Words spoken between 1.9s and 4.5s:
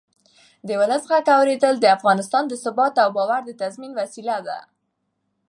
افغانستان د ثبات او باور د تضمین وسیله